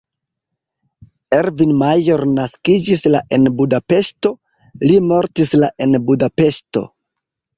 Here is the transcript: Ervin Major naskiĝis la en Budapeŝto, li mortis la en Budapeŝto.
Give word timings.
Ervin 1.39 1.73
Major 1.81 2.23
naskiĝis 2.37 3.03
la 3.15 3.21
en 3.37 3.45
Budapeŝto, 3.59 4.33
li 4.87 4.97
mortis 5.11 5.55
la 5.65 5.69
en 5.87 5.95
Budapeŝto. 6.09 6.87